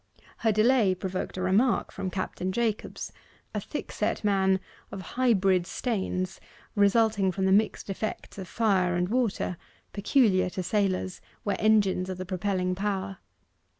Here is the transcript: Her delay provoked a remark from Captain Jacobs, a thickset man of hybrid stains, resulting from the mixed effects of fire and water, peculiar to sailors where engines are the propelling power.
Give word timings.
Her 0.37 0.51
delay 0.51 0.95
provoked 0.95 1.37
a 1.37 1.43
remark 1.43 1.91
from 1.91 2.09
Captain 2.09 2.51
Jacobs, 2.51 3.11
a 3.53 3.59
thickset 3.59 4.23
man 4.23 4.59
of 4.91 4.99
hybrid 5.13 5.67
stains, 5.67 6.41
resulting 6.73 7.31
from 7.31 7.45
the 7.45 7.51
mixed 7.51 7.87
effects 7.87 8.39
of 8.39 8.47
fire 8.47 8.95
and 8.95 9.09
water, 9.09 9.57
peculiar 9.93 10.49
to 10.49 10.63
sailors 10.63 11.21
where 11.43 11.61
engines 11.61 12.09
are 12.09 12.15
the 12.15 12.25
propelling 12.25 12.73
power. 12.73 13.19